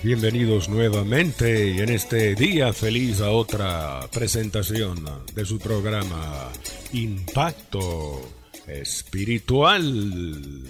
[0.00, 6.50] Bienvenidos nuevamente y en este día feliz a otra presentación de su programa
[6.92, 8.22] Impacto
[8.68, 10.62] Espiritual.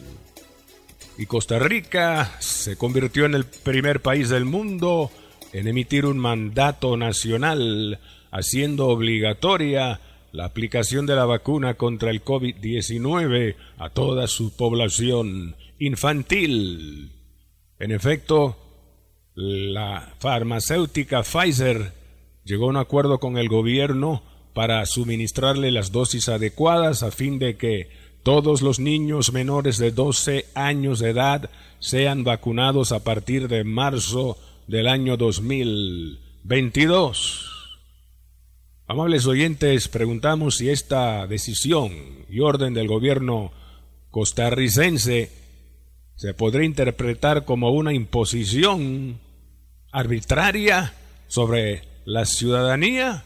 [1.19, 5.11] Y Costa Rica se convirtió en el primer país del mundo
[5.53, 10.01] en emitir un mandato nacional haciendo obligatoria
[10.33, 17.13] la aplicación de la vacuna contra el COVID-19 a toda su población infantil.
[17.79, 18.68] En efecto,
[19.41, 21.93] la farmacéutica Pfizer
[22.45, 27.57] llegó a un acuerdo con el gobierno para suministrarle las dosis adecuadas a fin de
[27.57, 27.89] que
[28.25, 34.37] todos los niños menores de 12 años de edad sean vacunados a partir de marzo
[34.67, 37.79] del año 2022.
[38.89, 41.93] Amables oyentes, preguntamos si esta decisión
[42.29, 43.53] y orden del gobierno
[44.11, 45.31] costarricense
[46.17, 49.21] se podría interpretar como una imposición
[49.93, 50.93] arbitraria
[51.27, 53.25] sobre la ciudadanía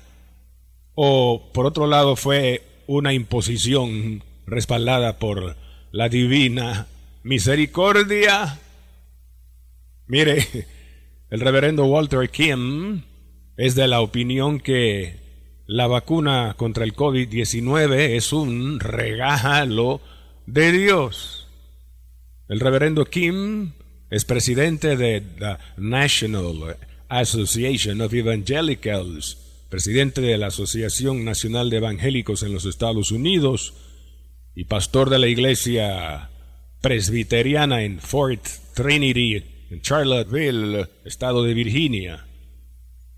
[0.95, 5.57] o por otro lado fue una imposición respaldada por
[5.93, 6.87] la divina
[7.23, 8.59] misericordia.
[10.07, 10.47] Mire,
[11.31, 13.03] el reverendo Walter Kim
[13.57, 15.21] es de la opinión que
[15.67, 20.01] la vacuna contra el COVID-19 es un regalo
[20.47, 21.49] de Dios.
[22.49, 23.73] El reverendo Kim
[24.13, 26.77] es presidente de la National
[27.09, 29.39] Association of Evangelicals,
[29.71, 33.73] presidente de la Asociación Nacional de Evangélicos en los Estados Unidos
[34.55, 36.29] y pastor de la iglesia
[36.83, 42.27] presbiteriana en Fort Trinity, en Charlottesville, estado de Virginia.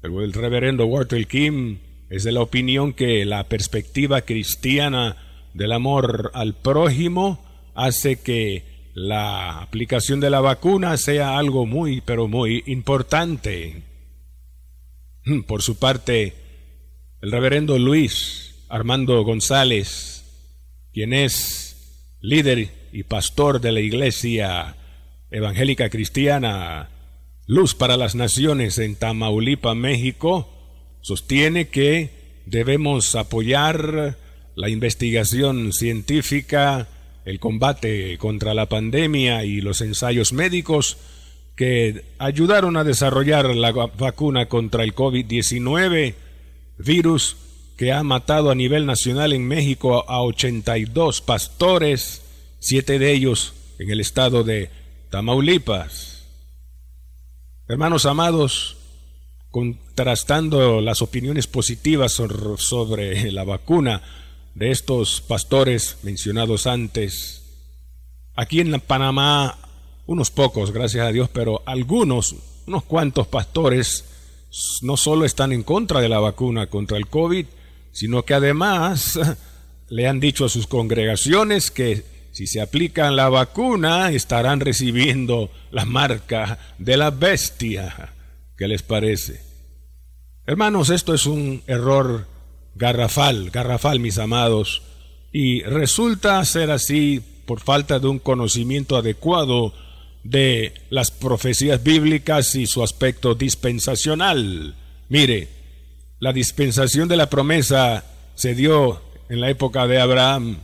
[0.00, 5.16] El, reverendo Walter Kim es de la opinión que la perspectiva cristiana
[5.54, 7.44] del amor al prójimo
[7.74, 13.82] hace que la aplicación de la vacuna sea algo muy, pero muy importante.
[15.46, 16.34] Por su parte,
[17.20, 20.24] el reverendo Luis Armando González,
[20.92, 24.76] quien es líder y pastor de la Iglesia
[25.30, 26.88] Evangélica Cristiana
[27.46, 30.48] Luz para las Naciones en Tamaulipa, México,
[31.02, 34.16] sostiene que debemos apoyar
[34.54, 36.88] la investigación científica
[37.24, 40.98] el combate contra la pandemia y los ensayos médicos
[41.56, 46.14] que ayudaron a desarrollar la vacuna contra el COVID-19,
[46.78, 47.36] virus
[47.76, 52.22] que ha matado a nivel nacional en México a 82 pastores,
[52.58, 54.70] siete de ellos en el estado de
[55.10, 56.26] Tamaulipas.
[57.68, 58.76] Hermanos amados,
[59.50, 64.02] contrastando las opiniones positivas sobre la vacuna,
[64.54, 67.42] de estos pastores mencionados antes.
[68.34, 69.58] Aquí en Panamá,
[70.06, 74.04] unos pocos, gracias a Dios, pero algunos, unos cuantos pastores,
[74.82, 77.46] no solo están en contra de la vacuna contra el COVID,
[77.92, 79.18] sino que además
[79.88, 85.84] le han dicho a sus congregaciones que si se aplican la vacuna estarán recibiendo la
[85.84, 88.12] marca de la bestia.
[88.56, 89.40] ¿Qué les parece?
[90.46, 92.26] Hermanos, esto es un error
[92.74, 94.82] garrafal, garrafal, mis amados,
[95.32, 99.74] y resulta ser así por falta de un conocimiento adecuado
[100.22, 104.74] de las profecías bíblicas y su aspecto dispensacional.
[105.08, 105.48] Mire,
[106.18, 110.58] la dispensación de la promesa se dio en la época de Abraham.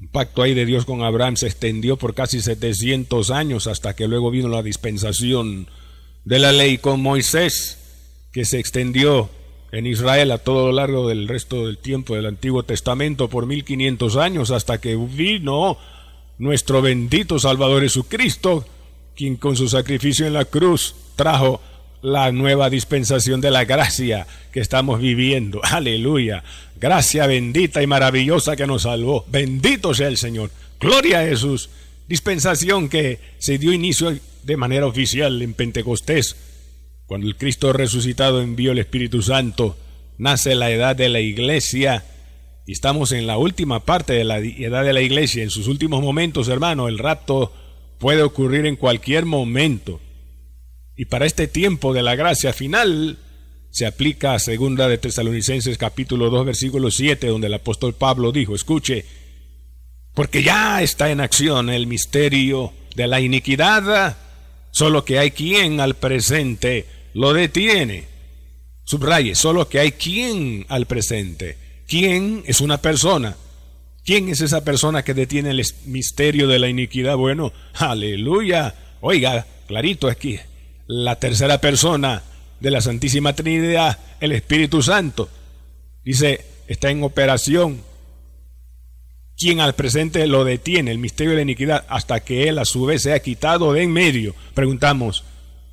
[0.00, 4.06] Un pacto ahí de Dios con Abraham se extendió por casi 700 años hasta que
[4.06, 5.66] luego vino la dispensación
[6.24, 7.78] de la ley con Moisés,
[8.32, 9.30] que se extendió
[9.74, 14.16] en Israel a todo lo largo del resto del tiempo del Antiguo Testamento por 1500
[14.16, 15.76] años hasta que vino
[16.38, 18.64] nuestro bendito Salvador Jesucristo,
[19.16, 21.60] quien con su sacrificio en la cruz trajo
[22.02, 25.60] la nueva dispensación de la gracia que estamos viviendo.
[25.64, 26.44] Aleluya.
[26.80, 29.24] Gracia bendita y maravillosa que nos salvó.
[29.26, 30.50] Bendito sea el Señor.
[30.78, 31.68] Gloria a Jesús.
[32.06, 36.36] Dispensación que se dio inicio de manera oficial en Pentecostés
[37.06, 39.76] cuando el Cristo resucitado envió el Espíritu Santo,
[40.18, 42.04] nace la edad de la iglesia
[42.66, 46.02] y estamos en la última parte de la edad de la iglesia, en sus últimos
[46.02, 47.52] momentos, hermano, el rapto
[47.98, 50.00] puede ocurrir en cualquier momento.
[50.96, 53.18] Y para este tiempo de la gracia final
[53.70, 58.54] se aplica a segunda de Tesalonicenses capítulo 2 versículo 7 donde el apóstol Pablo dijo,
[58.54, 59.04] escuche,
[60.14, 64.16] porque ya está en acción el misterio de la iniquidad,
[64.70, 68.04] solo que hay quien al presente lo detiene.
[68.84, 71.56] Subraye, solo que hay quien al presente.
[71.86, 73.36] ¿Quién es una persona?
[74.04, 77.16] ¿Quién es esa persona que detiene el misterio de la iniquidad?
[77.16, 78.74] Bueno, aleluya.
[79.00, 80.38] Oiga, clarito aquí.
[80.86, 82.22] La tercera persona
[82.60, 85.30] de la Santísima Trinidad, el Espíritu Santo.
[86.04, 87.80] Dice, está en operación.
[89.36, 92.84] ¿Quién al presente lo detiene, el misterio de la iniquidad, hasta que él a su
[92.84, 94.34] vez sea quitado de en medio.
[94.54, 95.24] Preguntamos,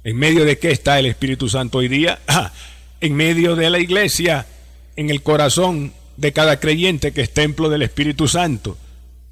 [0.03, 2.19] ¿en medio de qué está el Espíritu Santo hoy día?
[2.27, 2.51] Ah,
[3.01, 4.45] en medio de la iglesia,
[4.95, 8.77] en el corazón de cada creyente que es templo del Espíritu Santo.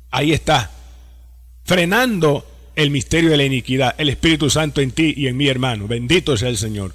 [0.10, 0.72] Ahí está,
[1.64, 2.46] frenando
[2.76, 5.88] el misterio de la iniquidad, el Espíritu Santo en ti y en mi hermano.
[5.88, 6.94] Bendito sea el Señor.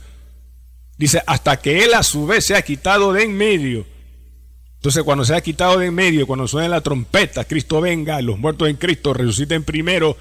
[0.96, 3.86] Dice, hasta que Él a su vez se ha quitado de en medio.
[4.76, 8.38] Entonces cuando se ha quitado de en medio, cuando suena la trompeta, Cristo venga, los
[8.38, 10.16] muertos en Cristo resuciten primero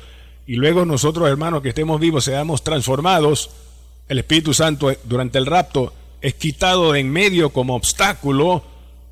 [0.45, 3.49] y luego nosotros hermanos que estemos vivos seamos transformados,
[4.07, 8.63] el Espíritu Santo durante el rapto es quitado de en medio como obstáculo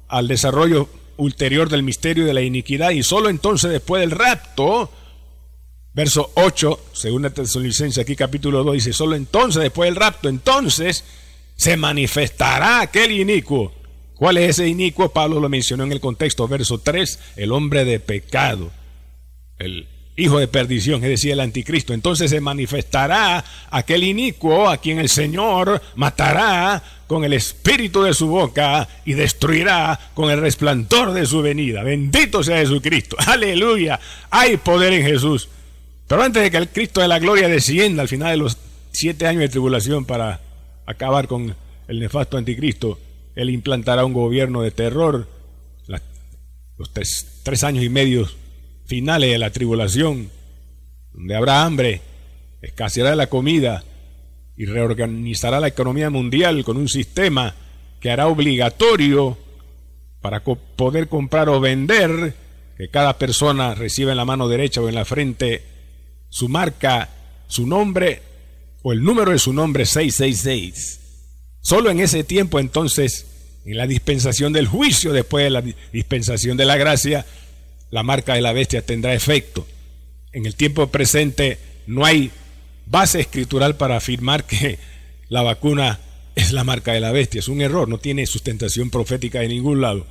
[0.07, 4.91] al desarrollo ulterior del misterio de la iniquidad y solo entonces después del rapto,
[5.93, 11.03] verso 8, según la licencia aquí capítulo 2 dice, solo entonces después del rapto, entonces
[11.55, 13.73] se manifestará aquel inicuo.
[14.15, 15.09] ¿Cuál es ese inicuo?
[15.09, 18.71] Pablo lo mencionó en el contexto, verso 3, el hombre de pecado,
[19.57, 21.93] el hijo de perdición, es decir, el anticristo.
[21.93, 28.27] Entonces se manifestará aquel inicuo a quien el Señor matará con el espíritu de su
[28.27, 31.83] boca y destruirá con el resplandor de su venida.
[31.83, 33.15] Bendito sea Jesucristo.
[33.25, 33.99] Aleluya.
[34.29, 35.49] Hay poder en Jesús.
[36.07, 38.57] Pero antes de que el Cristo de la gloria descienda al final de los
[38.91, 40.41] siete años de tribulación para
[40.85, 41.55] acabar con
[41.87, 42.99] el nefasto anticristo,
[43.35, 45.27] Él implantará un gobierno de terror.
[46.77, 46.91] los
[47.43, 48.27] tres años y medio
[48.85, 50.29] finales de la tribulación,
[51.13, 52.01] donde habrá hambre,
[52.61, 53.83] escaseará la comida
[54.55, 57.55] y reorganizará la economía mundial con un sistema
[57.99, 59.37] que hará obligatorio
[60.21, 62.35] para poder comprar o vender
[62.77, 65.63] que cada persona reciba en la mano derecha o en la frente
[66.29, 67.09] su marca,
[67.47, 68.21] su nombre
[68.83, 70.99] o el número de su nombre 666.
[71.61, 73.27] Solo en ese tiempo entonces,
[73.65, 77.25] en la dispensación del juicio, después de la dispensación de la gracia,
[77.91, 79.67] la marca de la bestia tendrá efecto.
[80.31, 82.31] En el tiempo presente no hay
[82.85, 84.79] base escritural para afirmar que
[85.29, 85.99] la vacuna
[86.35, 87.39] es la marca de la bestia.
[87.39, 90.07] Es un error, no tiene sustentación profética de ningún lado.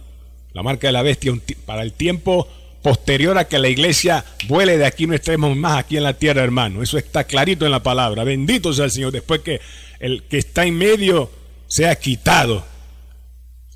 [0.53, 1.32] La marca de la bestia
[1.65, 2.49] para el tiempo
[2.82, 6.43] posterior a que la iglesia vuele de aquí no estemos más aquí en la tierra,
[6.43, 6.83] hermano.
[6.83, 8.25] Eso está clarito en la palabra.
[8.25, 9.12] Bendito sea el Señor.
[9.12, 9.61] Después que
[9.99, 11.31] el que está en medio
[11.67, 12.65] sea quitado,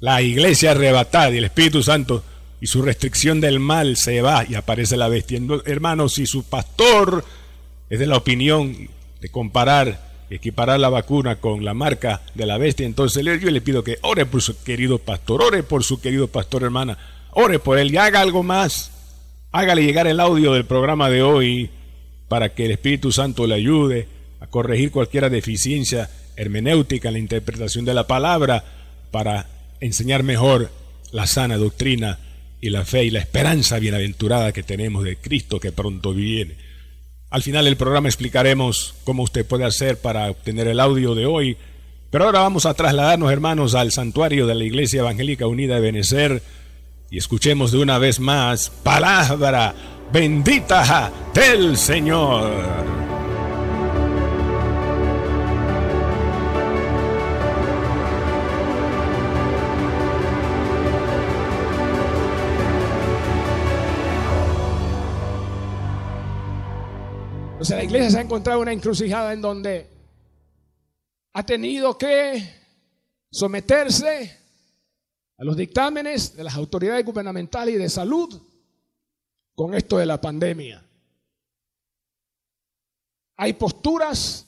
[0.00, 2.24] la iglesia arrebatada y el Espíritu Santo
[2.60, 5.40] y su restricción del mal se va y aparece la bestia.
[5.66, 7.24] Hermanos, si su pastor
[7.90, 8.88] es de la opinión
[9.20, 13.84] de comparar, equiparar la vacuna con la marca de la bestia, entonces yo le pido
[13.84, 16.98] que ore por su querido pastor, ore por su querido pastor hermana,
[17.32, 18.90] ore por él y haga algo más.
[19.52, 21.70] Hágale llegar el audio del programa de hoy
[22.28, 24.08] para que el Espíritu Santo le ayude
[24.40, 28.64] a corregir cualquier deficiencia hermenéutica en la interpretación de la palabra
[29.10, 29.46] para
[29.80, 30.70] enseñar mejor
[31.12, 32.18] la sana doctrina
[32.64, 36.54] y la fe y la esperanza bienaventurada que tenemos de Cristo que pronto viene.
[37.28, 41.58] Al final del programa explicaremos cómo usted puede hacer para obtener el audio de hoy,
[42.10, 46.42] pero ahora vamos a trasladarnos, hermanos, al santuario de la Iglesia Evangélica Unida de Benecer
[47.10, 49.74] y escuchemos de una vez más palabra
[50.10, 53.03] bendita del Señor.
[67.64, 69.90] Sea, la iglesia se ha encontrado una encrucijada en donde
[71.32, 72.42] ha tenido que
[73.30, 74.38] someterse
[75.36, 78.40] a los dictámenes de las autoridades gubernamentales y de salud
[79.54, 80.84] con esto de la pandemia.
[83.36, 84.46] Hay posturas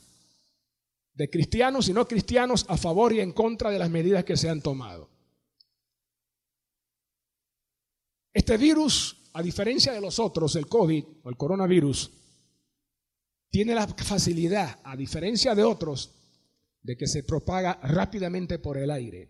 [1.14, 4.49] de cristianos y no cristianos a favor y en contra de las medidas que se
[4.49, 5.08] han tomado.
[8.32, 12.12] Este virus, a diferencia de los otros, el COVID o el coronavirus,
[13.50, 16.12] tiene la facilidad, a diferencia de otros,
[16.83, 19.29] de que se propaga rápidamente por el aire.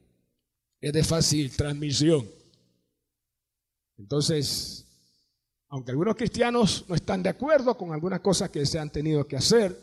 [0.80, 2.28] Es de fácil transmisión.
[3.96, 4.85] Entonces,
[5.68, 9.37] aunque algunos cristianos no están de acuerdo con algunas cosas que se han tenido que
[9.37, 9.78] hacer,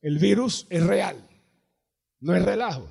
[0.00, 1.16] el virus es real.
[2.20, 2.88] No es relajo.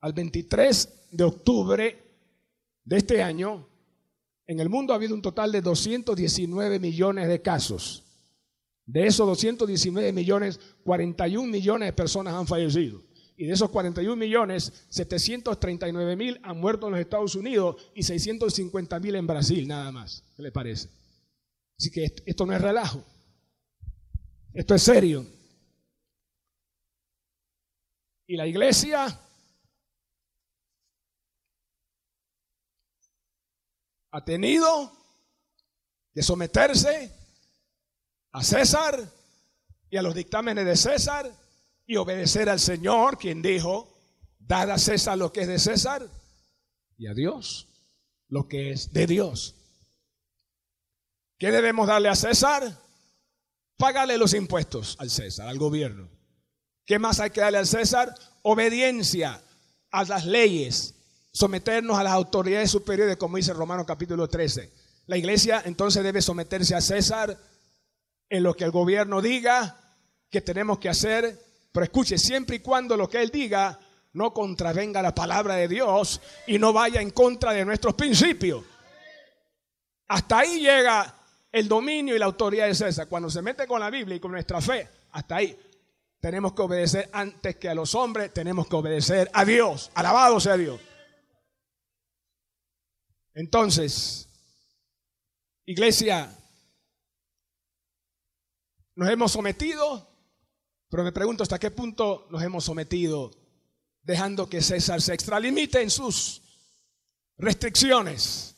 [0.00, 1.98] Al 23 de octubre
[2.84, 3.66] de este año,
[4.46, 8.04] en el mundo ha habido un total de 219 millones de casos.
[8.86, 13.02] De esos 219 millones, 41 millones de personas han fallecido.
[13.36, 19.00] Y de esos 41 millones, 739 mil han muerto en los Estados Unidos y 650
[19.00, 20.24] mil en Brasil, nada más.
[20.36, 20.88] ¿Qué le parece?
[21.78, 23.04] Así que esto no es relajo.
[24.54, 25.26] Esto es serio.
[28.28, 29.20] Y la iglesia
[34.12, 34.92] ha tenido
[36.14, 37.15] que someterse
[38.36, 39.02] a César
[39.88, 41.32] y a los dictámenes de César
[41.86, 43.88] y obedecer al Señor, quien dijo,
[44.38, 46.06] dad a César lo que es de César
[46.98, 47.66] y a Dios
[48.28, 49.54] lo que es de Dios.
[51.38, 52.78] ¿Qué debemos darle a César?
[53.78, 56.10] Págale los impuestos al César, al gobierno.
[56.84, 58.14] ¿Qué más hay que darle al César?
[58.42, 59.42] Obediencia
[59.92, 60.94] a las leyes,
[61.32, 64.72] someternos a las autoridades superiores, como dice Romanos capítulo 13.
[65.06, 67.38] La iglesia entonces debe someterse a César
[68.28, 69.80] en lo que el gobierno diga
[70.30, 73.78] que tenemos que hacer pero escuche, siempre y cuando lo que Él diga
[74.14, 78.64] no contravenga la palabra de Dios y no vaya en contra de nuestros principios.
[80.08, 81.14] Hasta ahí llega
[81.52, 83.08] el dominio y la autoridad de César.
[83.08, 85.54] Cuando se mete con la Biblia y con nuestra fe, hasta ahí
[86.18, 89.90] tenemos que obedecer antes que a los hombres, tenemos que obedecer a Dios.
[89.92, 90.80] Alabado sea Dios.
[93.34, 94.30] Entonces,
[95.66, 96.34] iglesia,
[98.96, 100.16] nos hemos sometido
[100.88, 103.30] pero me pregunto hasta qué punto nos hemos sometido
[104.02, 106.42] dejando que César se extralimite en sus
[107.38, 108.54] restricciones.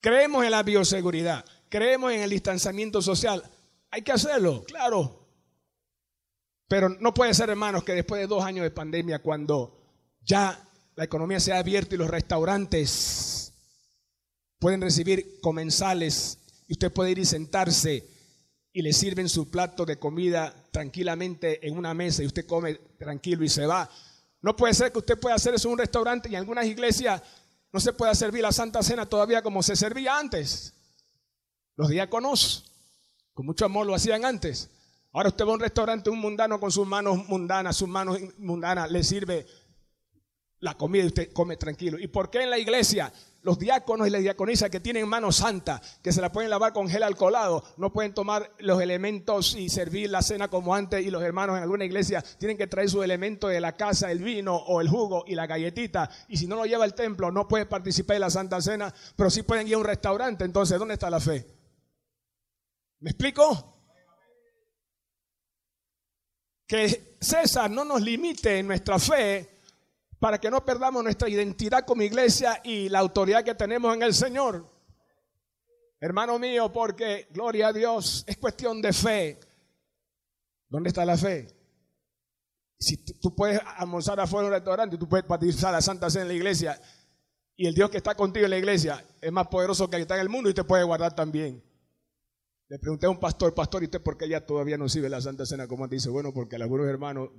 [0.00, 3.42] Creemos en la bioseguridad, creemos en el distanciamiento social.
[3.90, 5.26] Hay que hacerlo, claro.
[6.68, 9.82] Pero no puede ser, hermanos, que después de dos años de pandemia, cuando
[10.22, 13.52] ya la economía se ha abierto y los restaurantes
[14.60, 16.38] pueden recibir comensales
[16.68, 18.06] y usted puede ir y sentarse
[18.72, 23.44] y le sirven su plato de comida tranquilamente en una mesa y usted come tranquilo
[23.44, 23.90] y se va.
[24.42, 27.22] No puede ser que usted pueda hacer eso en un restaurante y en algunas iglesias
[27.72, 30.74] no se pueda servir la Santa Cena todavía como se servía antes.
[31.76, 32.64] Los diáconos,
[33.34, 34.70] con mucho amor, lo hacían antes.
[35.12, 38.90] Ahora usted va a un restaurante, un mundano con sus manos mundanas, sus manos mundanas,
[38.90, 39.46] le sirve
[40.60, 41.98] la comida y usted come tranquilo.
[41.98, 43.12] ¿Y por qué en la iglesia
[43.42, 46.88] los diáconos y las diaconisas que tienen mano santa, que se la pueden lavar con
[46.88, 51.22] gel alcoholado, no pueden tomar los elementos y servir la cena como antes y los
[51.22, 54.80] hermanos en alguna iglesia tienen que traer su elemento de la casa, el vino o
[54.80, 58.16] el jugo y la galletita y si no lo lleva al templo no puede participar
[58.16, 61.20] en la Santa Cena, pero sí pueden ir a un restaurante, entonces ¿dónde está la
[61.20, 61.46] fe?
[63.00, 63.76] ¿Me explico?
[66.66, 69.59] Que César no nos limite en nuestra fe
[70.20, 74.14] para que no perdamos nuestra identidad como iglesia y la autoridad que tenemos en el
[74.14, 74.66] Señor.
[75.98, 79.40] Hermano mío, porque, gloria a Dios, es cuestión de fe.
[80.68, 81.48] ¿Dónde está la fe?
[82.78, 86.28] Si tú puedes almorzar afuera de un restaurante, tú puedes participar la Santa Cena en
[86.28, 86.80] la iglesia,
[87.56, 90.02] y el Dios que está contigo en la iglesia es más poderoso que el que
[90.02, 91.62] está en el mundo y te puede guardar también.
[92.68, 95.20] Le pregunté a un pastor, pastor, ¿y usted por qué ya todavía no sirve la
[95.20, 95.66] Santa Cena?
[95.66, 97.30] Como dice, bueno, porque algunos hermanos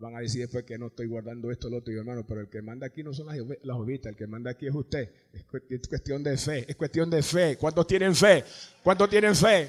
[0.00, 2.48] Van a decir después que no estoy guardando esto, lo otro, y hermano, pero el
[2.48, 5.12] que manda aquí no son las, ovitas, el que manda aquí es usted.
[5.32, 5.44] Es,
[5.88, 7.58] cuestión de fe, es cuestión de fe.
[7.58, 8.44] ¿Cuántos tienen fe?
[8.84, 9.68] ¿Cuántos tienen fe?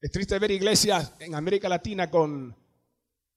[0.00, 2.56] Es triste ver iglesias en América Latina con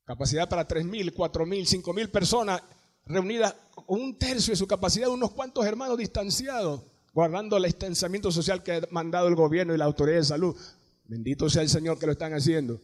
[0.06, 2.64] capacidad para 3.000, 4.000, 5.000 personas
[3.06, 6.84] reunidas con un tercio de su capacidad, unos cuantos hermanos distanciados,
[7.14, 10.56] guardando el distanciamiento social que ha mandado el gobierno y la autoridad de salud.
[11.04, 12.80] Bendito sea el Señor que lo están haciendo.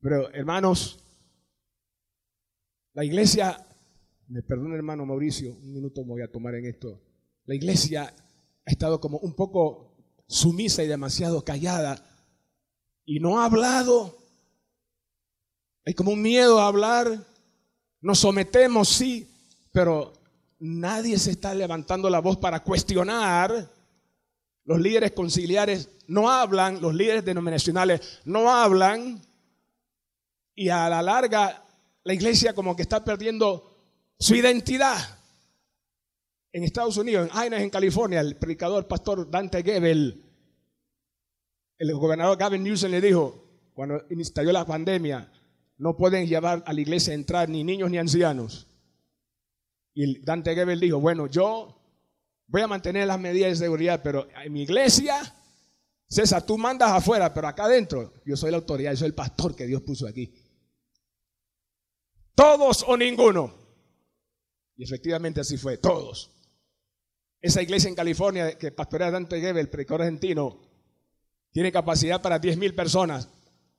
[0.00, 0.98] Pero hermanos,
[2.92, 3.66] la iglesia,
[4.28, 7.00] me perdona hermano Mauricio, un minuto me voy a tomar en esto.
[7.44, 8.12] La iglesia
[8.64, 12.04] ha estado como un poco sumisa y demasiado callada
[13.04, 14.18] y no ha hablado.
[15.84, 17.26] Hay como un miedo a hablar.
[18.00, 19.28] Nos sometemos, sí,
[19.72, 20.12] pero
[20.58, 23.68] nadie se está levantando la voz para cuestionar.
[24.64, 29.20] Los líderes conciliares no hablan, los líderes denominacionales no hablan.
[30.54, 31.64] Y a la larga
[32.04, 33.70] la iglesia como que está perdiendo
[34.18, 34.96] su identidad.
[36.52, 40.24] En Estados Unidos, en Aines, en California, el predicador pastor Dante Gebel,
[41.78, 45.32] el gobernador Gavin Newsom le dijo, cuando estalló la pandemia,
[45.78, 48.66] no pueden llevar a la iglesia a entrar ni niños ni ancianos.
[49.94, 51.80] Y Dante Gebel dijo, bueno, yo
[52.48, 55.20] voy a mantener las medidas de seguridad, pero en mi iglesia,
[56.08, 59.54] César, tú mandas afuera, pero acá adentro, yo soy la autoridad, yo soy el pastor
[59.54, 60.34] que Dios puso aquí.
[62.40, 63.52] Todos o ninguno.
[64.74, 66.30] Y efectivamente así fue, todos.
[67.42, 70.58] Esa iglesia en California que pastorea Dante Gebel, predicador argentino,
[71.52, 73.28] tiene capacidad para 10.000 personas.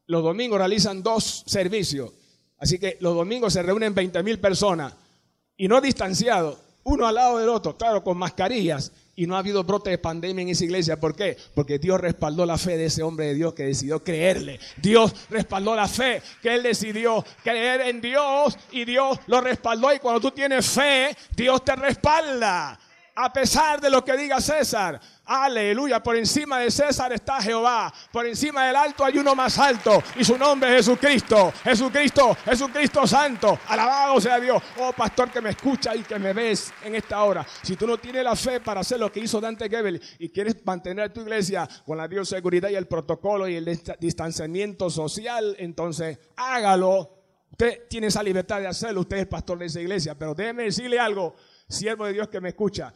[0.06, 2.12] Los domingos realizan dos servicios.
[2.58, 4.94] Así que los domingos se reúnen 20.000 personas
[5.58, 8.92] y no distanciados, uno al lado del otro, claro, con mascarillas.
[9.16, 11.00] Y no ha habido brote de pandemia en esa iglesia.
[11.00, 11.38] ¿Por qué?
[11.54, 14.60] Porque Dios respaldó la fe de ese hombre de Dios que decidió creerle.
[14.78, 19.94] Dios respaldó la fe que él decidió creer en Dios y Dios lo respaldó.
[19.94, 22.80] Y cuando tú tienes fe, Dios te respalda.
[23.14, 25.00] A pesar de lo que diga César,
[25.34, 30.04] Aleluya, por encima de César está Jehová, por encima del alto hay uno más alto
[30.18, 34.62] y su nombre es Jesucristo, Jesucristo, Jesucristo Santo, alabado sea Dios.
[34.80, 37.98] Oh pastor que me escucha y que me ves en esta hora, si tú no
[37.98, 41.66] tienes la fe para hacer lo que hizo Dante Gebel y quieres mantener tu iglesia
[41.86, 47.10] con la bioseguridad y el protocolo y el distanciamiento social, entonces hágalo.
[47.52, 51.00] Usted tiene esa libertad de hacerlo, usted es pastor de esa iglesia, pero déjeme decirle
[51.00, 51.36] algo,
[51.70, 52.94] siervo de Dios que me escucha,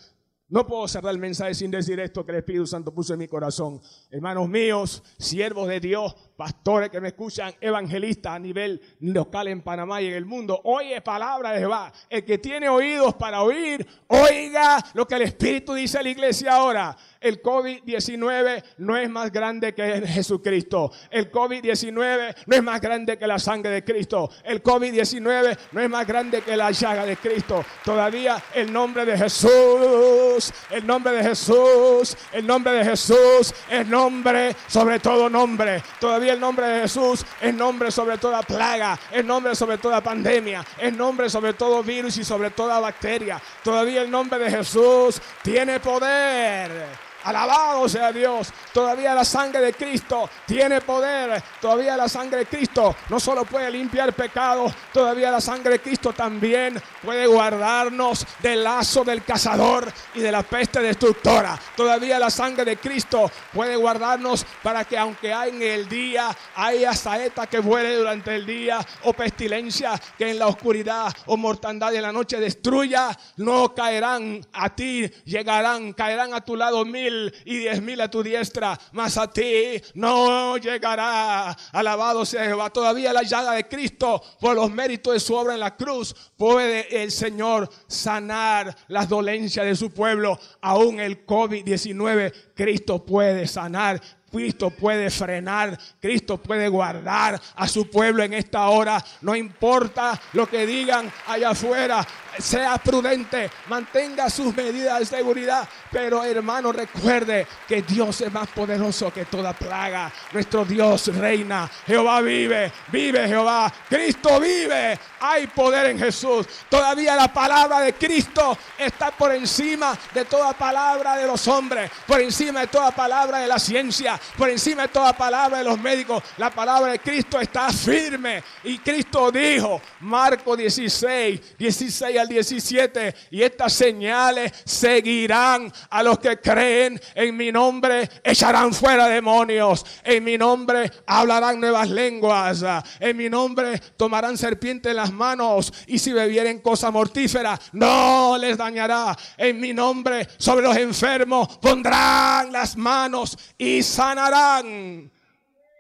[0.55, 3.27] no puedo cerrar el mensaje sin decir esto que el Espíritu Santo puso en mi
[3.27, 3.81] corazón.
[4.09, 10.01] Hermanos míos, siervos de Dios, pastores que me escuchan, evangelistas a nivel local en Panamá
[10.01, 11.91] y en el mundo, oye palabra de Jehová.
[12.09, 16.55] El que tiene oídos para oír, oiga lo que el Espíritu dice a la iglesia
[16.55, 16.95] ahora.
[17.25, 20.91] El COVID-19 no es más grande que Jesucristo.
[21.10, 24.29] El COVID-19 no es más grande que la sangre de Cristo.
[24.44, 27.65] El COVID-19 no es más grande que la llaga de Cristo.
[27.84, 34.55] Todavía el nombre de Jesús, el nombre de Jesús, el nombre de Jesús es nombre
[34.67, 35.82] sobre todo nombre.
[36.00, 40.63] Todavía el nombre de Jesús es nombre sobre toda plaga, es nombre sobre toda pandemia,
[40.79, 43.41] es nombre sobre todo virus y sobre toda bacteria.
[43.63, 47.14] Todavía el nombre de Jesús tiene poder.
[47.25, 48.53] Alabado sea Dios.
[48.72, 51.42] Todavía la sangre de Cristo tiene poder.
[51.59, 56.14] Todavía la sangre de Cristo no solo puede limpiar pecados, todavía la sangre de Cristo
[56.14, 61.59] también puede guardarnos del lazo del cazador y de la peste destructora.
[61.75, 66.94] Todavía la sangre de Cristo puede guardarnos para que aunque hay en el día haya
[66.94, 72.01] saeta que vuele durante el día o pestilencia que en la oscuridad o mortandad de
[72.01, 77.14] la noche destruya, no caerán a ti, llegarán, caerán a tu lado mil
[77.45, 81.55] y diez mil a tu diestra, mas a ti no llegará.
[81.71, 82.69] Alabado sea Jehová.
[82.69, 87.03] Todavía la llaga de Cristo, por los méritos de su obra en la cruz, puede
[87.03, 90.39] el Señor sanar las dolencias de su pueblo.
[90.61, 94.01] Aún el COVID-19, Cristo puede sanar.
[94.35, 99.01] Cristo puede frenar, Cristo puede guardar a su pueblo en esta hora.
[99.21, 102.05] No importa lo que digan allá afuera,
[102.37, 109.11] sea prudente, mantenga sus medidas de seguridad, pero hermano recuerde que Dios es más poderoso
[109.13, 110.11] que toda plaga.
[110.33, 116.45] Nuestro Dios reina, Jehová vive, vive Jehová, Cristo vive, hay poder en Jesús.
[116.69, 122.19] Todavía la palabra de Cristo está por encima de toda palabra de los hombres, por
[122.19, 126.24] encima de toda palabra de la ciencia, por encima de toda palabra de los médicos.
[126.38, 133.42] La palabra de Cristo está firme y Cristo dijo, Marco 16, 16 al 17, y
[133.42, 140.38] estas señales seguirán a los que creen en mi nombre, echarán fuera demonios, en mi
[140.38, 142.64] nombre hablarán nuevas lenguas,
[143.00, 148.57] en mi nombre tomarán serpiente en las manos, y si bebieren cosa mortífera, no les
[148.57, 154.14] dañará, en mi nombre sobre los enfermos pondrán las manos y sanarán.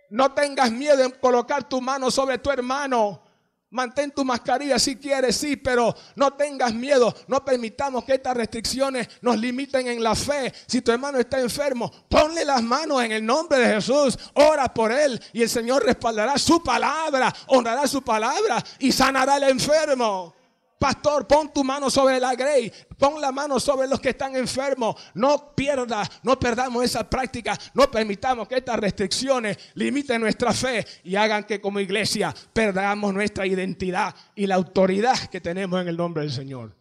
[0.09, 3.21] No tengas miedo en colocar tu mano sobre tu hermano.
[3.75, 7.13] Mantén tu mascarilla si quieres, sí, pero no tengas miedo.
[7.27, 10.53] No permitamos que estas restricciones nos limiten en la fe.
[10.65, 14.17] Si tu hermano está enfermo, ponle las manos en el nombre de Jesús.
[14.35, 19.43] Ora por él y el Señor respaldará su palabra, honrará su palabra y sanará al
[19.43, 20.33] enfermo.
[20.77, 24.95] Pastor, pon tu mano sobre la grey, pon la mano sobre los que están enfermos.
[25.13, 31.15] No pierda, no perdamos esa práctica, no permitamos que estas restricciones limiten nuestra fe y
[31.15, 36.23] hagan que como iglesia perdamos nuestra identidad y la autoridad que tenemos en el nombre
[36.23, 36.75] del Señor.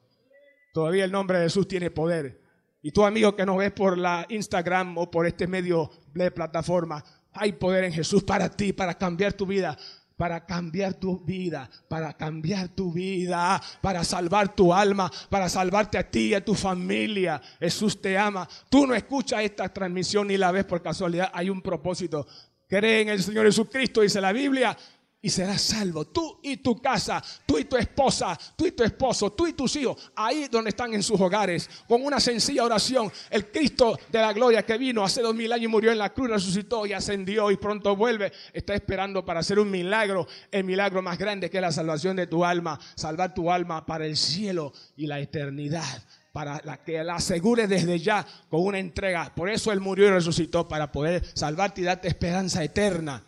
[0.73, 2.43] Todavía el nombre de Jesús tiene poder.
[2.83, 7.03] Y tú amigo que nos ves por la Instagram o por este medio de plataforma,
[7.33, 9.79] hay poder en Jesús para ti, para cambiar tu vida
[10.17, 16.09] para cambiar tu vida, para cambiar tu vida, para salvar tu alma, para salvarte a
[16.09, 17.41] ti y a tu familia.
[17.59, 18.49] Jesús te ama.
[18.69, 21.31] Tú no escuchas esta transmisión ni la ves por casualidad.
[21.35, 22.27] Hay un propósito.
[22.69, 24.77] Cree en el Señor Jesucristo, dice la Biblia,
[25.25, 26.05] y serás salvo.
[26.05, 29.75] Tú y tu casa, tú y tu esposa, tú y tu esposo, tú y tus
[29.77, 33.11] hijos, ahí donde están en sus hogares, con una sencilla oración.
[33.31, 36.13] El Cristo de la gloria que vino hace dos mil años y murió en la
[36.13, 41.01] cruz, resucitó y ascendió y pronto vuelve, está esperando para hacer un milagro, el milagro
[41.01, 44.75] más grande que es la salvación de tu alma, salvar tu alma para el cielo
[44.95, 49.33] y la eternidad para que la asegure desde ya con una entrega.
[49.35, 53.23] Por eso Él murió y resucitó, para poder salvarte y darte esperanza eterna.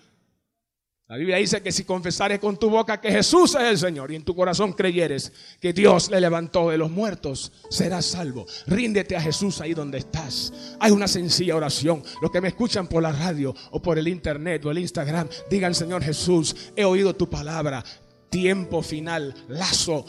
[1.09, 4.16] La Biblia dice que si confesares con tu boca que Jesús es el Señor y
[4.16, 8.45] en tu corazón creyeres que Dios le levantó de los muertos, serás salvo.
[8.66, 10.77] Ríndete a Jesús ahí donde estás.
[10.81, 12.03] Hay una sencilla oración.
[12.21, 15.77] Los que me escuchan por la radio o por el internet o el Instagram, digan
[15.77, 17.85] Señor Jesús, he oído tu palabra.
[18.29, 20.05] Tiempo final, lazo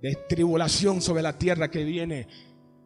[0.00, 2.28] de tribulación sobre la tierra que viene.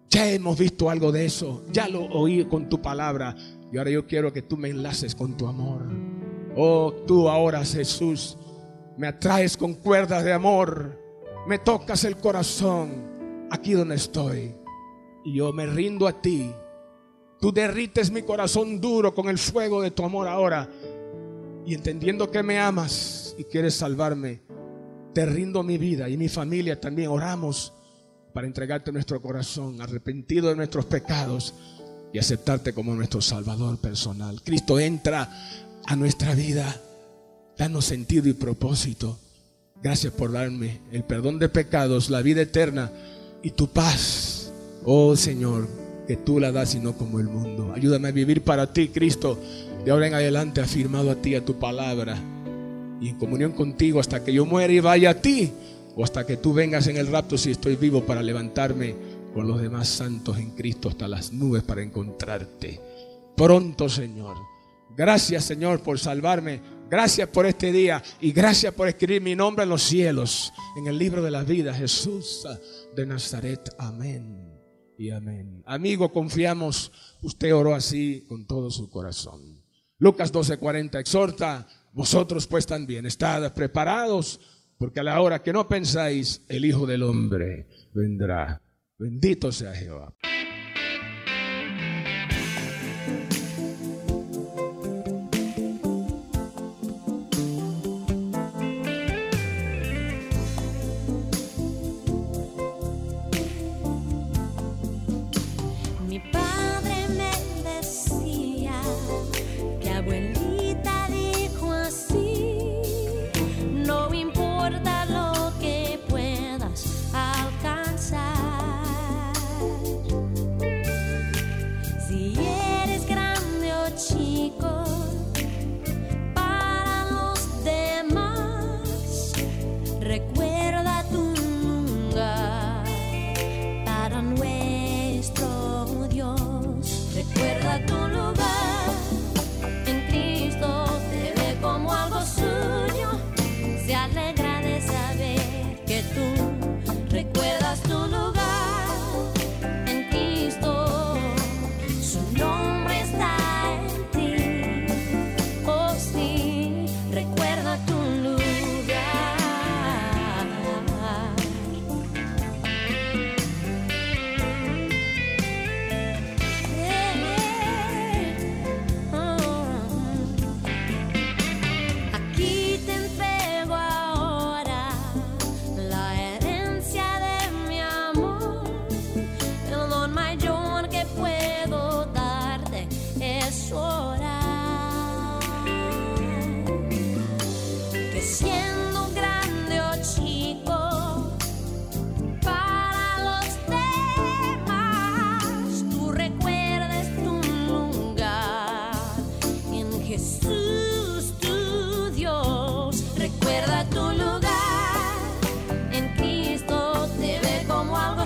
[0.09, 1.64] Ya hemos visto algo de eso.
[1.70, 3.37] Ya lo oí con tu palabra.
[3.70, 6.15] Y ahora yo quiero que tú me enlaces con tu amor.
[6.56, 8.38] Oh, tú ahora, Jesús,
[8.96, 10.98] me atraes con cuerdas de amor,
[11.46, 14.54] me tocas el corazón aquí donde estoy.
[15.24, 16.50] Y yo me rindo a ti.
[17.40, 20.68] Tú derrites mi corazón duro con el fuego de tu amor ahora.
[21.66, 24.40] Y entendiendo que me amas y quieres salvarme,
[25.12, 27.10] te rindo mi vida y mi familia también.
[27.10, 27.72] Oramos
[28.32, 31.54] para entregarte nuestro corazón, arrepentido de nuestros pecados
[32.12, 34.40] y aceptarte como nuestro Salvador personal.
[34.42, 35.28] Cristo entra
[35.87, 36.81] a nuestra vida.
[37.57, 39.18] Danos sentido y propósito.
[39.83, 42.90] Gracias por darme el perdón de pecados, la vida eterna
[43.42, 44.53] y tu paz.
[44.85, 45.68] Oh Señor,
[46.07, 47.72] que tú la das y no como el mundo.
[47.75, 49.38] Ayúdame a vivir para ti, Cristo.
[49.85, 52.18] De ahora en adelante afirmado a ti, a tu palabra.
[53.01, 55.53] Y en comunión contigo hasta que yo muera y vaya a ti.
[55.94, 58.94] O hasta que tú vengas en el rapto si estoy vivo para levantarme
[59.33, 62.81] con los demás santos en Cristo hasta las nubes para encontrarte.
[63.37, 64.55] Pronto, Señor.
[64.90, 66.61] Gracias Señor por salvarme.
[66.88, 70.96] Gracias por este día y gracias por escribir mi nombre en los cielos, en el
[70.96, 72.46] libro de la vida, Jesús
[72.94, 73.75] de Nazaret.
[73.79, 74.53] Amén
[74.96, 75.62] y amén.
[75.66, 79.62] Amigo, confiamos, usted oró así con todo su corazón.
[79.99, 84.40] Lucas 12:40 exhorta, vosotros pues también, estad preparados,
[84.79, 88.62] porque a la hora que no pensáis, el Hijo del Hombre vendrá.
[88.99, 90.14] Bendito sea Jehová.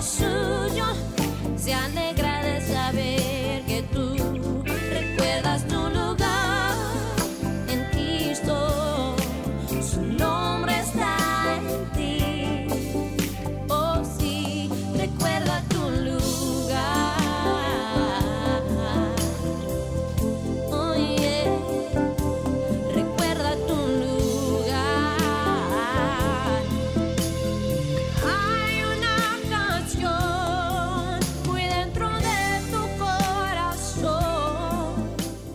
[0.01, 0.85] suyo
[1.55, 2.10] se alegra.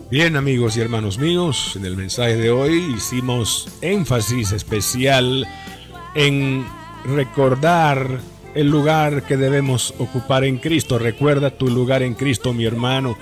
[0.09, 5.45] Bien amigos y hermanos míos, en el mensaje de hoy hicimos énfasis especial
[6.15, 6.65] en
[7.03, 8.21] recordar
[8.55, 10.97] el lugar que debemos ocupar en Cristo.
[10.97, 13.17] Recuerda tu lugar en Cristo, mi hermano.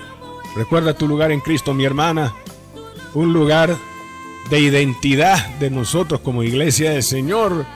[0.54, 2.32] Recuerda tu lugar en Cristo, mi hermana.
[3.14, 3.76] Un lugar
[4.48, 7.66] de identidad de nosotros como iglesia del Señor.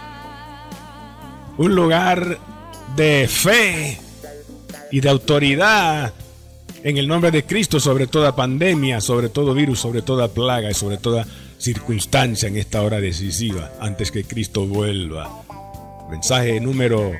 [1.58, 2.38] Un lugar
[2.94, 3.98] de fe
[4.92, 6.14] y de autoridad
[6.82, 10.74] en el nombre de Cristo sobre toda pandemia, sobre todo virus, sobre toda plaga y
[10.74, 11.26] sobre toda
[11.58, 15.44] circunstancia en esta hora decisiva, antes que Cristo vuelva.
[16.10, 17.12] Mensaje número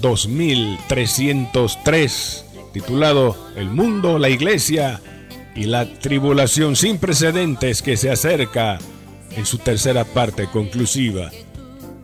[0.00, 5.00] 2303, titulado El mundo, la iglesia
[5.54, 8.78] y la tribulación sin precedentes que se acerca
[9.30, 11.30] en su tercera parte conclusiva.